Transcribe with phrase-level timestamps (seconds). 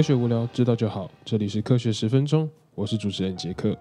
[0.00, 1.10] 科学无聊，知道就好。
[1.26, 3.76] 这里是科学十分钟，我是主持人杰克。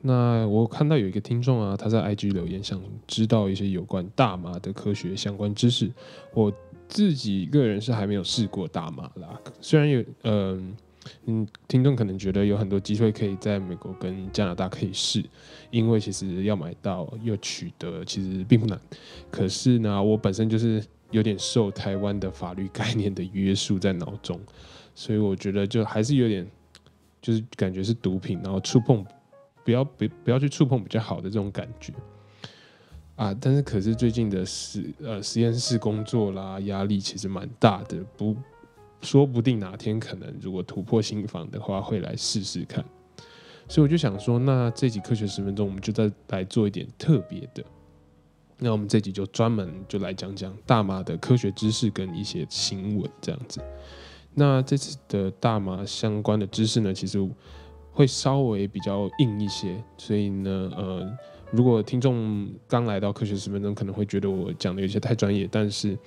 [0.00, 5.88] 那我看到有一个听众啊，他在 IG 留言，想知道一些有关大麻的科学相关知识。
[6.34, 6.52] 我
[6.88, 10.74] 自己个人是还没有试过大麻啦，虽然有，嗯
[11.26, 15.24] 嗯，听众可能觉得有很多机会可以在美国跟加拿大可以试，
[15.70, 18.76] 因为其实要买到又取得其实并不难。
[19.30, 24.38] 可是呢，我本身就是有点受台湾的法律概念的约束在脑中，
[24.94, 26.46] 所以我觉得就还是有点，
[27.20, 29.04] 就是感觉是毒品，然后触碰。
[29.62, 31.92] 不要不不要去触碰比较好的这种感觉
[33.14, 33.36] 啊！
[33.38, 38.34] 但是可是最近的实呃实验室工作啦，压力其实蛮大的，不
[39.02, 42.82] 说不定哪天可能如果突破心房的话，会来试试看。
[43.68, 47.62] 所以我就想说，那这集科学十分钟，我们就再来做一点特别的。
[48.60, 53.60] 那我们这集就专门就来讲讲大麻的科学知识跟一些新闻这样子。
[54.34, 57.28] 那这次的大麻相关的知识呢，其实。
[57.92, 61.12] 会稍微比较硬一些，所以呢，呃，
[61.50, 65.98] 如果听众刚来到科学十分钟，可能会觉得我讲的有些太专业，但是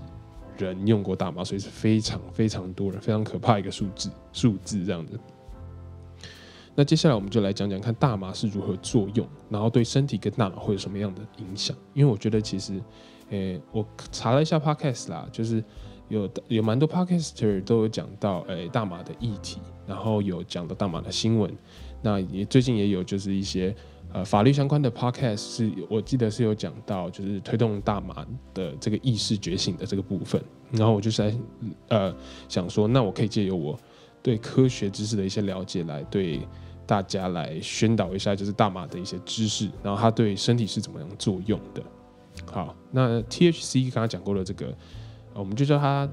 [0.59, 5.17] 人用过大麻，所以是非常非常多人，非常可怕一个数字数字这样子。
[6.75, 11.77] 那接下来我们就来讲讲看大麻是如何作用，然后对身体跟大脑会有什么样的影响。
[11.93, 12.83] 因为我觉得其实，
[13.35, 15.63] 诶，我查了一下 podcast 啦，就是
[16.09, 21.51] 有有蛮多 podcaster 都有讲到诶大麻的议题，然后有讲到大麻的新闻。
[22.01, 23.75] 那也最近也有就是一些。
[24.13, 28.25] 呃，法律相关的 podcast 是我记得是有讲到，就是推动大麻
[28.55, 30.41] 的这个意识觉醒的这个部分。
[30.71, 31.37] 然后我就是在
[31.89, 32.15] 呃
[32.49, 33.77] 想说，那我可以借由我
[34.23, 36.47] 对科学知识的一些了解，来对
[36.87, 41.83] 大家来宣导一下，就是大麻的一些知识，然后它对身体是怎么样作用的。
[42.47, 44.75] 好，那 THC 刚刚讲过了，这个
[45.35, 46.09] 我们就叫它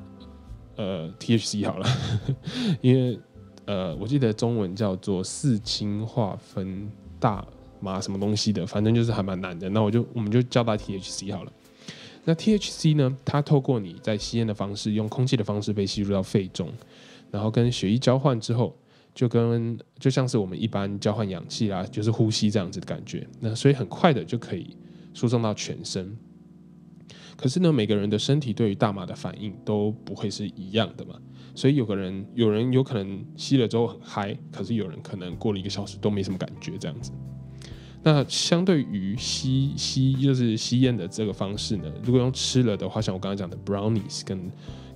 [0.75, 1.87] 呃 THC 好了，
[2.81, 3.19] 因为
[3.65, 6.89] 呃我记得中文叫做四氢化酚
[7.19, 7.45] 大。
[7.83, 9.67] 麻什么东西的，反正就是还蛮难的。
[9.69, 11.51] 那我就我们就叫它 THC 好了。
[12.25, 16.69] 那 THC 呢，它透过你在吸烟的方式，用空气的方式被吸入到肺中，
[17.31, 18.77] 然后跟血液交换之后，
[19.15, 23.27] 就跟就像是我们一般交换氧气啊，就是呼吸这样子的感觉。
[23.39, 24.77] 那所以很快的就可以
[25.13, 26.17] 输送到全身。
[27.35, 31.15] 可是呢，每个人的身体对于大麻的反应都不会是一样的嘛。
[31.55, 37.11] 所以有个人有人有可能吸了之后很嗨，可是有人可能过了一个小时都没什么感觉这样子。
[38.03, 44.39] 那相对于吸吸就是吸烟的这个方式呢，如果用吃了的话，像我刚刚讲的 brownies 跟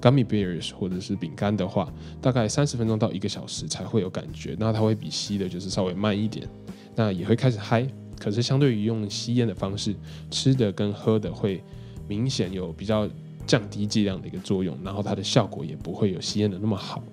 [0.02, 1.92] gummy bears 或者是饼干的话，
[2.22, 4.56] 大概三十分钟到一个小时才会有感觉。
[4.60, 6.48] 那它会比吸的就是稍微慢一点，
[6.96, 7.88] 那也会开始嗨。
[8.20, 9.96] 可是相对于用吸烟的方式，
[10.32, 11.64] 吃的跟喝的会
[12.08, 13.08] 明显有比较
[13.46, 17.04] 降低剂量的一个作用，然后它的效果也不会有吸烟的那么好。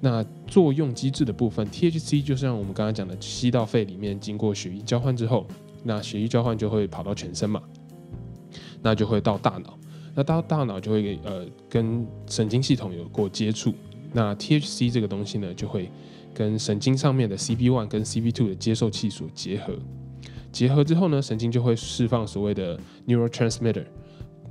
[0.00, 5.46] 那作用机制的部分，THC 就像我们刚刚讲的，吸到肺里面，经过血液交换之后，
[5.82, 7.62] 那血液交换就会跑到全身嘛。
[8.80, 9.76] 那就会到大脑，
[10.14, 13.74] 那到大脑就会呃跟神经系统有过接触，
[14.12, 15.90] 那 THC 这个东西呢就会
[16.38, 19.76] 跟神经上面的 CB1 跟 CB2 的接受器所结合，
[20.52, 23.84] 结合之后呢，神经就会释放所谓的 neurotransmitter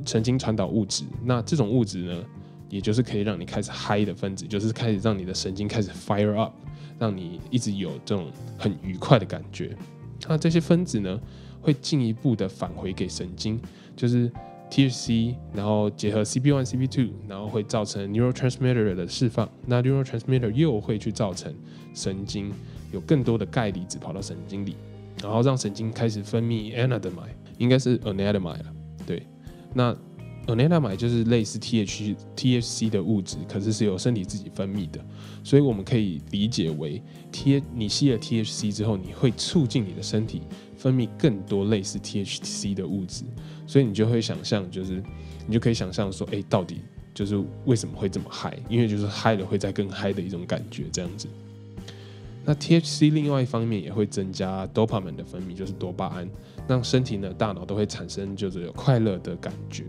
[0.06, 2.22] 神经传导物质，那这种物质呢，
[2.68, 6.54] 也就是可以让你开始嗨的分子，就是开始让你的神经开始 fire up，
[7.00, 9.74] 让你一直有这种很愉快的感觉。
[10.28, 11.18] 那这些分子呢，
[11.62, 13.58] 会进一步的返回给神经，
[13.96, 14.30] 就是
[14.70, 19.50] THC，然后结合 CB1、CB2，然后会造成 neurotransmitter 的释放。
[19.66, 21.54] 那 neurotransmitter 又会去造成
[21.94, 22.52] 神经
[22.92, 24.76] 有更多的钙离子跑到神经里，
[25.22, 28.74] 然后让神经开始分泌 anandamide，应该是 anandamide 了。
[29.06, 29.26] 对，
[29.74, 29.96] 那
[30.48, 35.04] anandamide 就是类似 TH THC 的物质，可是是由身体自己分泌的，
[35.44, 40.44] 所以我们可以理解为 T 你吸了 THC 之后，你会促进你的身体
[40.78, 43.24] 分泌更多类似 THC 的物质，
[43.66, 45.04] 所以你就会想象，就是
[45.48, 46.82] 你就可以想象说，哎，到底
[47.14, 48.58] 就是为什么会这么嗨？
[48.70, 51.28] 因为就是嗨了会再更嗨的一种感觉，这样子。
[52.46, 56.30] 那 THC 另外一方面也会增加 dopamine 的分泌，就是多巴胺，
[56.66, 59.84] 让身体呢、大脑都会产生就是有快乐的感觉。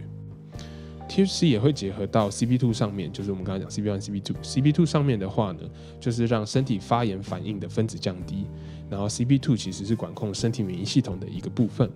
[1.09, 4.35] THC 也会结合到 CB2 上面，就是我们刚刚讲 CB1、CB2。
[4.43, 5.61] CB2 上面的话呢，
[6.01, 8.45] 就是让身体发炎反应的分子降低，
[8.91, 11.91] 然后 CB2 其实是管控身体免疫系统的一个部分。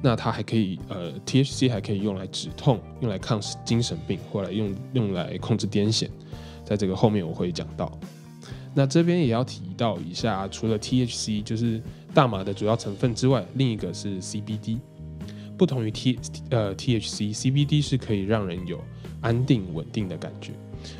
[0.00, 6.08] 那它还可以，呃，THC 还可以用来止痛，用来抗精神病，或者用用来控制癫痫，
[6.64, 7.90] 在这个后面我会讲到。
[8.74, 11.82] 那这边也要提到一下，除了 THC 就是
[12.14, 14.78] 大麻的主要成分之外，另一个是 CBD。
[15.56, 16.16] 不同于 T
[16.50, 18.80] 呃 THC，CBD 是可以让人有
[19.20, 20.52] 安定稳定的感觉，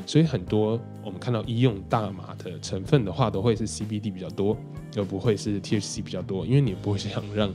[0.05, 4.57] 所以很多我们看到医用大麻的成分的话，都会是 CBD 比较多，
[4.95, 7.51] 而不会是 THC 比较多，因为你不会想让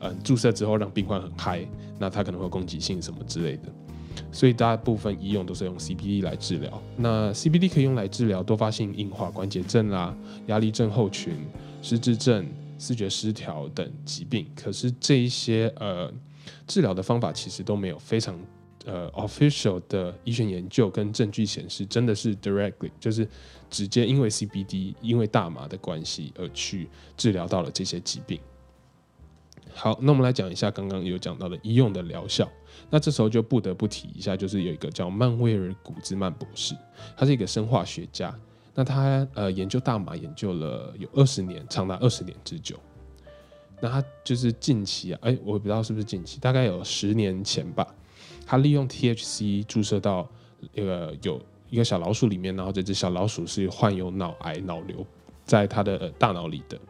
[0.00, 1.66] 嗯注射之后让病患很嗨，
[1.98, 3.72] 那它可能会有攻击性什么之类的，
[4.32, 6.82] 所以大部分医用都是用 CBD 来治疗。
[6.96, 10.16] 那 CBD 可以用来治疗多发性硬化关节症啦、
[10.46, 11.34] 压力症候群、
[11.82, 12.46] 失智症、
[12.78, 16.12] 视觉失调等疾病，可是这一些呃。
[16.66, 18.34] 治疗的方法其实都没有非常
[18.88, 23.28] 呃 official 的医学研究跟证据显示，真的是 directly 就是
[23.68, 28.40] 直接因为 CBD 因为大麻的关系而去治疗到了这些疾病。
[29.74, 32.48] 好，那我们来讲一下刚刚有讲到的医用的疗效。
[32.88, 36.74] 那这时候就不得不提一下，就是有一个叫曼威尔古兹曼博士，
[37.14, 38.34] 他是一个生化学家。
[38.74, 42.78] 那他呃研究大麻研究了有二十年，长达二十年之久。
[43.80, 47.86] 那他就是近期啊，哎，我不知道是不是近期，大概有十年前吧。
[48.50, 50.26] 他利用 THC 注射到
[50.72, 55.06] 那个有一个小老鼠里面，然后这只小老鼠是患有脑癌脑瘤
[55.44, 56.80] 在他的大脑里的。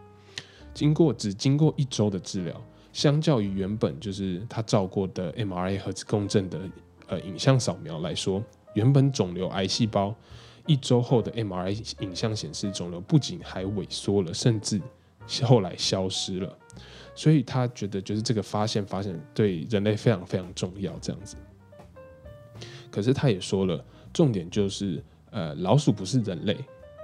[0.72, 2.54] 经过只经过一周的治疗，
[2.92, 6.60] 相较于原本就是他照过的 MRI 核磁共振的
[7.08, 8.40] 呃影像扫描来说，
[8.74, 10.14] 原本肿瘤癌细胞
[10.64, 14.80] 一周后的 MRI 影像显示，肿瘤不仅还萎缩了，甚至
[15.42, 16.56] 后来消失了。
[17.18, 21.36] 所以他觉得就是这个发现，发现对人类非常非常重要这样子。
[22.92, 26.56] 可是他也说了，重点就是呃老鼠不是人类，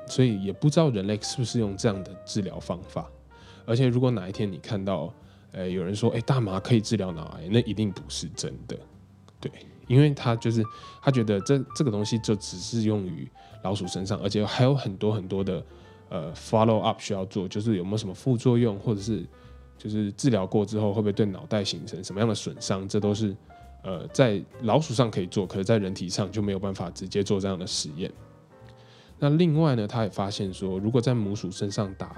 [0.07, 3.11] 所以也不知道人类是不是用这样的治疗方法。
[3.67, 5.13] 而且如果哪一天你看到
[5.51, 8.79] 呃有人说哎大麻可以治疗脑癌，那一定不是真的。
[9.41, 9.51] 对，
[9.89, 10.63] 因为他就是
[11.03, 13.29] 他觉得这这个东西就只是用于
[13.65, 15.61] 老鼠身上，而且还有很多很多的
[16.09, 19.27] 呃 follow up 需要做，就是有没有什么副作用，或者是。
[19.77, 22.89] 就是治疗过之后会不会对脑袋形成什么样的损伤？
[22.89, 23.37] 这都是
[23.83, 28.11] 呃在老鼠上可以做，可是在人体上就没有办法直接做这样的实验。
[29.19, 32.17] 那另外呢，他也发现说，如果在母鼠身上打，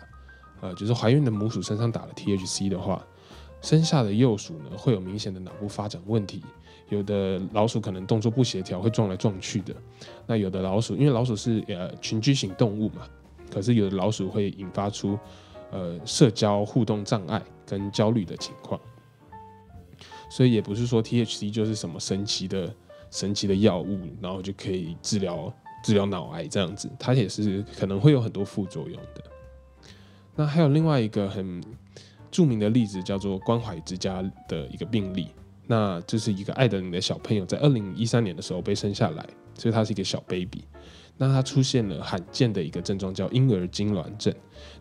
[0.60, 3.04] 呃，就是怀孕的母鼠身上打了 THC 的话，
[3.60, 6.42] 生下的幼鼠呢会有明显的脑部发展问题，
[6.88, 9.74] 有的老鼠可能动作不协调，会撞来撞去的。
[10.26, 13.02] 那有的老鼠，因为老鼠是呃群居型动物嘛，
[13.50, 15.18] 可是有的老鼠会引发出。
[15.70, 18.80] 呃，社交互动障碍跟焦虑的情况，
[20.30, 22.72] 所以也不是说 THC 就是什么神奇的
[23.10, 29.24] 神奇的药物，然后就可以治疗治疗脑癌这样子，它也是可能会有很多副作用的。
[30.34, 31.62] 那还有另外一个很
[32.30, 35.28] 著名的例子，叫做关怀之家的一个病例，
[35.66, 40.62] 那这是一个爱德琳的小朋友，在二零一三年的时候被生下来，所以他是一个小 baby。
[41.18, 44.34] 那他出现了罕见的一个症状，叫婴儿痉挛症。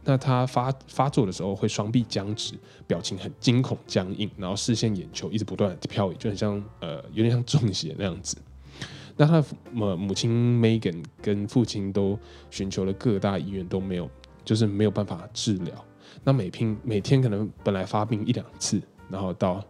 [0.04, 2.54] 那他发发作的时候会双臂僵直，
[2.86, 8.38] 表情很惊恐僵硬，然后视线眼球一直不断的飘移，就很像呃有点像中邪那样子。
[9.18, 10.30] 那他母母亲
[10.62, 12.20] Megan 跟父亲都
[12.52, 14.10] 寻求了各大医院都没有，
[14.44, 15.74] 就是没有办法治疗。
[16.24, 19.64] 那每平每天可能本来发病一两次，然后到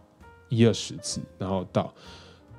[0.48, 1.94] 一二十次，然后到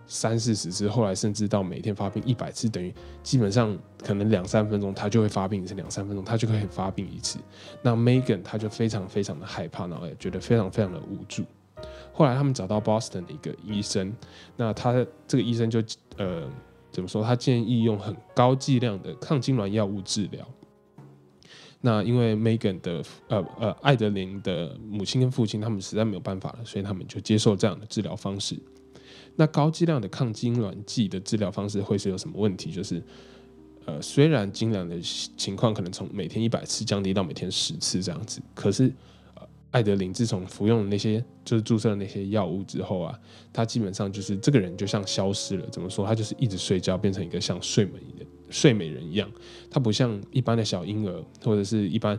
[0.08, 7.38] 三四十次，后来甚至到每天发病一百次，等于基本上可能两三分钟他就会发病一次，两三分钟他就可以发病一次。
[7.82, 11.44] 那 Megan 他就非常非常的害怕，然后也觉得非常非常的无助。
[12.14, 14.16] 后来他们找到 Boston 的一个医生，
[14.56, 15.84] 那他这个医生就
[16.18, 16.50] 呃
[16.90, 17.24] 怎么说？
[17.24, 20.48] 他建议用很高剂量的抗痉挛药物治疗。
[21.80, 28.60] 那因为 Megan 的呃呃艾德琳的母亲跟父亲他们实在没有办法了，所以他们就接受这样的治疗方式。
[29.38, 32.70] 那高剂量的抗痉挛剂的治疗方式会是有什么问题？
[32.70, 33.01] 就是
[33.86, 35.00] 呃虽然痉挛的
[35.38, 38.91] 情况可能从每天一百次降低到每天十次这样子，可是。
[39.36, 43.20] 呃艾德琳自从服用那些就是注射那些药物之后啊，
[43.51, 45.67] 他基本上就是这个人就像消失了。
[45.70, 46.08] 怎么说？
[46.08, 49.29] 他就是一直睡觉，变成一个像睡美的睡美人一样。
[49.70, 52.17] 他不像一般的小婴儿或者是一般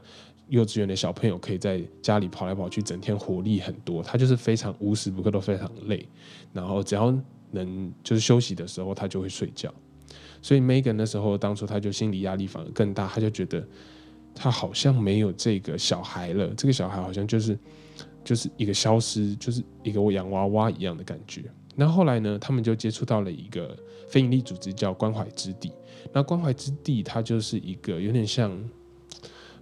[0.49, 4.02] 幼稚园的小朋友，可以在家里跑来跑去，整天活力很多。
[4.02, 6.09] 他就是非常无时不刻都非常累，
[6.52, 7.17] 然后只要
[7.50, 9.73] 能就是休息的时候，他就会睡觉。
[10.43, 13.67] 所以 Megan 那时候当初他就心理压力反而更大，他就觉得。
[14.40, 17.59] 他好像没有这个小孩了，这个小孩好像就是
[18.23, 21.43] 就是一个消失，就是一个洋娃娃一样的感觉。
[21.75, 23.76] 那后来呢，他们就接触到了一个
[24.07, 25.73] 非营利组织，叫关怀之地。
[26.12, 28.57] 那关怀之地，它就是一个有点像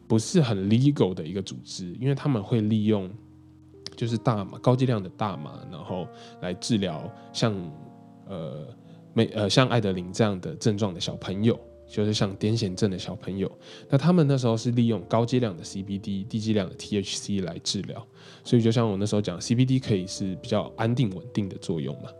[0.06, 3.10] 不是很 legal 的一个组织，因为他们会利用
[3.96, 6.06] 就是大麻高剂量的大麻，然后
[6.40, 7.54] 来治疗像
[8.28, 8.66] 呃
[9.14, 11.58] 美呃像艾德琳这样的症状的小朋友。
[11.88, 13.48] 就是像癫痫症的小朋友，
[13.88, 18.04] 那他们那时候是利用高剂量的 CBD、低剂量的 THC 来治疗，
[18.42, 22.10] 所以就像我那时候讲，CBD 可以是比较安定稳定的作用嘛，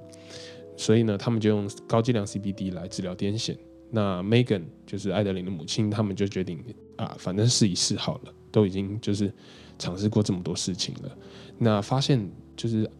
[0.76, 3.56] 所以呢，他们就用高剂量 CBD 来治疗癫痫。
[3.90, 6.62] 那 Megan 就是艾德琳的母亲，他们就决定
[6.96, 9.32] 啊，反正试一试好了，都已经就是
[9.78, 11.18] 尝试过这么多事情了，
[11.58, 12.90] 那发现就是。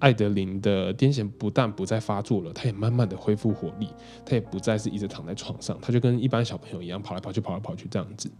[0.00, 3.86] 艾德琳的癫痫不但不再发作了，她也慢慢的恢复活力，
[4.24, 8.30] 她也不再是一直躺在床上，她就跟一般小朋友一样跑来跑去，跑来跑去这样子。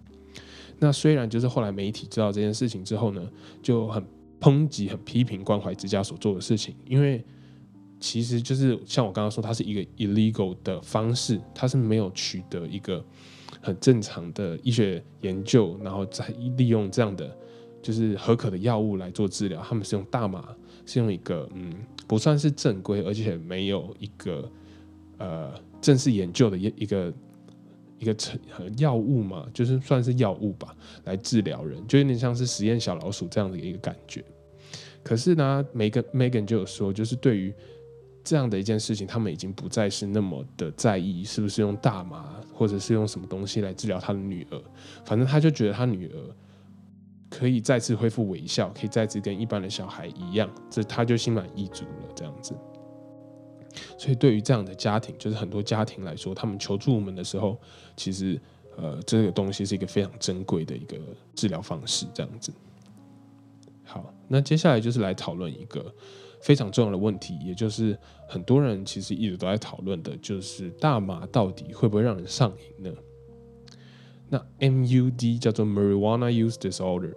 [0.78, 3.30] 那虽然就是后来媒体知道这件事情之后呢，
[3.62, 4.02] 就很
[4.40, 7.22] 抨击、很批评关怀之家所做的事情，因为
[8.00, 13.04] 其实就是像我刚刚说，它是一个 illegal 的方式，它是没有取得一个
[13.60, 16.26] 很正常的医学研究，然后再
[16.56, 17.30] 利用这样的
[17.82, 20.56] 就是合可的药物来做治疗，他们是用大麻。
[20.86, 21.72] 是用一个嗯
[22.08, 24.50] 不算是正规，而且没有一个
[25.18, 27.14] 呃正式研究的一一个
[27.98, 28.36] 一个成
[28.78, 34.24] 药物嘛，就是算是药物吧，来治疗人，就有点像是实验小老鼠这样的一个感觉。
[35.04, 37.54] 可是呢，梅根 Megan 就有说，就是对于
[38.22, 44.62] 这样的一件事情，他们已经不再是那么的在意是不是用大麻或者是用什么东西来治疗他的女儿，
[45.04, 46.16] 反正他就觉得他女儿。
[47.32, 52.12] 可以再次恢复微笑，可以再次跟一般的小孩一样，这他就心满意足了。
[52.12, 52.52] 这样子，
[53.96, 57.56] 所以对于这样的家庭，就是很多家庭来说，他们求助我们的时候，
[57.96, 58.36] 其实
[58.76, 60.98] 呃，这个东西是一个非常珍贵的一个
[61.32, 62.04] 治疗方式。
[62.12, 62.52] 这样子，
[63.84, 65.94] 好，那接下来就是来讨论一个
[66.40, 72.92] 非常重要的问题，也就是很多人其实一直都在讨论的，就是大麻到底会不会让人上瘾呢？
[74.28, 77.14] 那 MUD 叫做 Marijuana Use Disorder，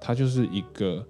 [0.00, 1.06] 它就是一个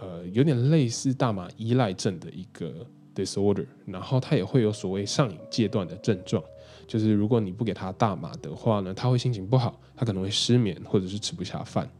[0.00, 6.44] 呃有点类似大麻依赖症的一个 disorder，然后它也会有所谓上瘾阶段的症状，
[6.86, 11.90] 就是如果你不给他大麻的话呢，他会心情不好，他可能会失眠或者是吃不下饭，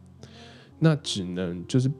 [0.77, 1.91] 那只能就是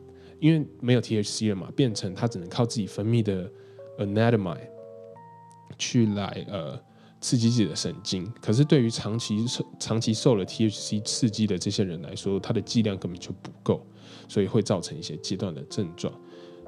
[0.42, 3.50] 因为没有 THC 了嘛，变成他只能靠自己分泌的
[3.98, 4.68] anandamide
[5.78, 6.78] 去来呃。
[7.24, 13.86] 刺激自己的神经，可是对于长期受长期受了 THC 刺激的这些人来说，它的剂量根本就不够，
[14.28, 16.12] 所以会造成一些阶段的症状。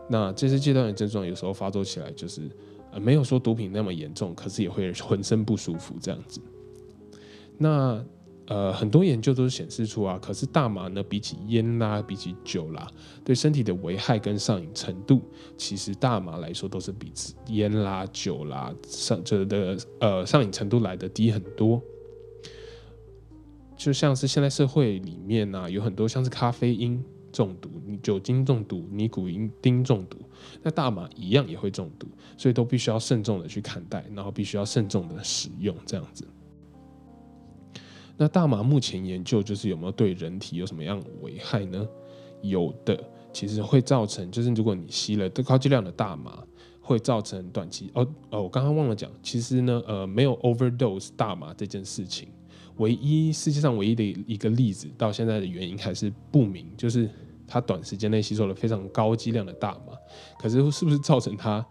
[0.08, 2.48] 那这些阶段的症状有时候发作起来，就是
[2.92, 6.39] 呃没有说毒品那么严重，可是也会浑身不舒服这样子。
[7.58, 8.06] 那
[8.47, 12.85] 呃，很多研究都是显示出啊，可是大麻呢，比起烟啦，比起酒啦，
[13.23, 15.21] 对身体的危害跟上瘾程度，
[15.57, 17.13] 其实大麻来说都是比
[17.47, 21.81] 烟啦、酒啦上这的呃上瘾程度来的低很多。
[23.77, 27.69] 就像是现在社会里面呢，有很多像是咖啡因中毒、
[28.01, 29.27] 酒精中毒、尼古
[29.62, 30.17] 丁中毒，
[30.62, 32.07] 那大麻一样也会中毒，
[32.38, 36.27] 所以都必须要慎重的去看待，然后必须要慎重的使用这样子。
[38.24, 41.86] 那大麻目前研究就是有没有对人体有什么样的危害呢？
[42.42, 42.98] 有的，
[43.34, 46.42] 其实会造成，就是如果你吸了高剂量的大麻，
[46.80, 52.30] 会造成短期哦哦，我刚刚忘了讲，其实呢，呃，没有 overdose 大麻这件事情，
[52.77, 57.10] 唯一世界上唯一的一个例子，到现在的原因还是不明，就是
[57.46, 59.98] 他短时间内吸收了非常高剂量的大麻，
[60.39, 61.65] 可是是不是造成他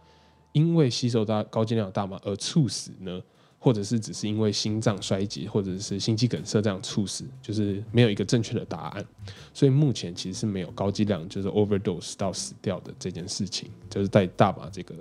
[0.52, 3.22] 因为吸收到高剂量的大麻而猝死呢？
[3.64, 9.06] 或者是只是因为心脏衰竭或者是心肌梗塞这样猝死，就是没有一个正确的答案。
[9.54, 14.94] 所以目前其实是没有高剂量就是 overdose 到死掉的这件事情，就是在大麻这个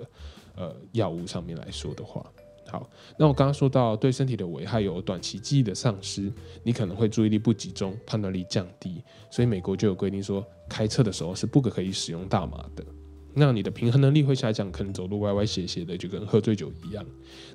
[0.54, 2.24] 呃药物上面来说的话。
[2.68, 2.88] 好，
[3.18, 12.84] 那我刚刚说到对身体的危害有短期记忆的丧失，你可能会注意力不集中，判断力降低，所以美国就有规定说，开车的时候是不可以使用大麻的。
[13.34, 17.04] 那你的平衡能力会下降，可能走路歪歪斜斜的，就跟喝醉酒一样。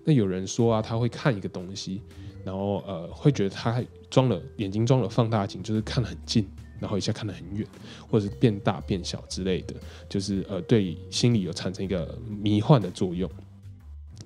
[0.03, 2.01] 那有人说啊，他会看一个东西，
[2.43, 6.47] 然后呃会觉得他装了眼睛装了放大镜，就是看得很近，
[6.79, 7.67] 然后一下看得很远，
[8.09, 9.75] 或者是变大变小之类的，
[10.09, 13.29] 就是呃对心理有产生一个迷幻的作用。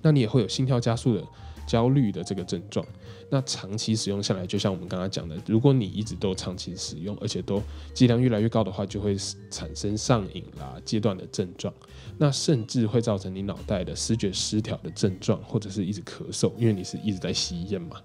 [0.00, 1.24] 那你也会有心跳加速的
[1.72, 2.84] 焦虑的这个症状。
[3.30, 7.62] 那长期使用下来，就像我们刚刚讲的，如果你一直都长期使用，而且都
[7.94, 9.16] 剂量越来越高的话，就会
[9.50, 11.72] 产生上瘾啦阶段的症状。
[12.18, 17.96] 那甚至会造成你脑袋的视觉失调的症状，或者是一直咳嗽，因为你是一直在吸烟嘛。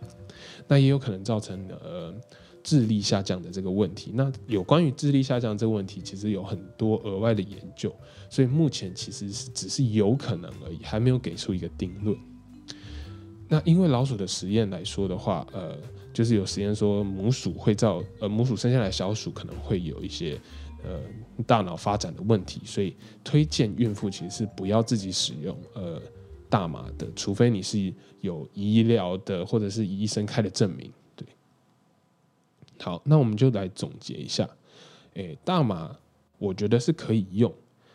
[0.66, 2.14] 那也有可能造成呃
[2.64, 4.12] 智力下降的这个问题。
[4.14, 7.94] 那有关于智力下降这个问题，其实有很多额外的研究。
[8.30, 12.18] 所以目前其实是只是有可能而已，还没有给出一个定论。
[13.48, 15.78] 那因为老鼠的实验来说的话，呃，
[16.14, 20.40] 就是有实验说母鼠会造，呃，母鼠生下来小鼠可能会有一些
[20.84, 21.00] 呃
[21.46, 26.02] 大脑发展的问题，所以推荐孕妇其实是不要自己使用呃
[26.50, 30.92] 大麻的，除非你是有医疗的或者是医生开的证明。
[31.16, 31.26] 对，
[32.80, 34.50] 好，那我们就来总结一下，
[35.14, 35.96] 诶，大麻
[36.38, 37.54] 我觉得是可以用。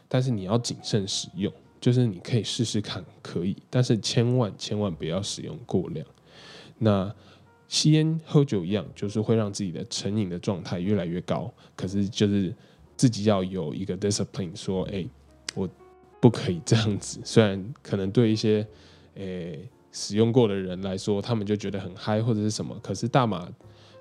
[0.08, 1.50] 但是你要谨慎使用，
[1.82, 6.06] 就是你可以试试看，可以，但是千万千万不要使用过量。
[6.78, 7.12] 那
[7.66, 11.52] 吸烟喝酒一样，就是会让自己的成瘾的状态越来越高。
[11.74, 12.54] 可是就是
[12.96, 15.04] 自己要有一个 discipline，说，哎，
[15.56, 15.68] 我
[16.20, 17.18] 不可以这样子。
[17.24, 18.64] 虽然可能对一些
[19.16, 23.48] 诶使用过的人来说，他们就觉得很嗨或者是什么，可是大麻。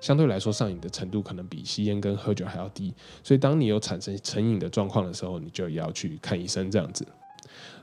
[0.00, 7.06] 相对来说，上瘾的程度可能比吸烟跟喝酒还要低，所以当你有产生成瘾的状况的时候，你就要去看医生这样子。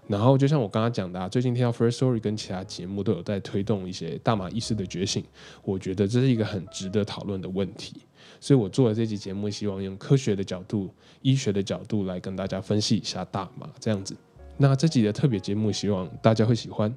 [0.07, 5.23] 然后，就像我刚刚讲的，啊，最近听到 First Story 跟其他节目都有在推动一些大麻意识的觉醒，
[5.63, 8.01] 我觉得这是一个很值得讨论的问题。
[8.39, 10.89] 所以我做了这期节目，希望用科学的角度、
[11.21, 14.15] 医学的角度来跟大家分析一下大麻这样子。
[14.57, 16.95] 那这集的特别节目，希望大家会喜欢。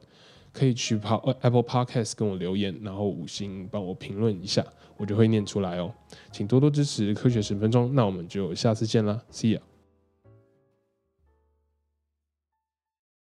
[0.54, 1.00] 可以去
[1.40, 4.62] Apple Podcast 跟我留言，然后五星帮我评论一下，
[4.98, 5.90] 我就会念出来哦。
[6.30, 9.71] 请多多支持科学十分钟，那我们就下次见啦，See you。